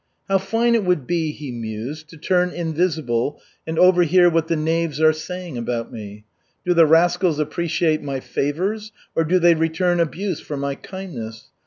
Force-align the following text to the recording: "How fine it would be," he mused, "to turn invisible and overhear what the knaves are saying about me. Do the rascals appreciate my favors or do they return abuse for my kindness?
"How 0.27 0.39
fine 0.39 0.73
it 0.73 0.83
would 0.83 1.05
be," 1.05 1.31
he 1.31 1.51
mused, 1.51 2.09
"to 2.09 2.17
turn 2.17 2.49
invisible 2.49 3.39
and 3.67 3.77
overhear 3.77 4.31
what 4.31 4.47
the 4.47 4.55
knaves 4.55 4.99
are 4.99 5.13
saying 5.13 5.59
about 5.59 5.93
me. 5.93 6.25
Do 6.65 6.73
the 6.73 6.87
rascals 6.87 7.37
appreciate 7.37 8.01
my 8.01 8.19
favors 8.19 8.91
or 9.15 9.23
do 9.23 9.37
they 9.37 9.53
return 9.53 9.99
abuse 9.99 10.39
for 10.39 10.57
my 10.57 10.73
kindness? 10.73 11.49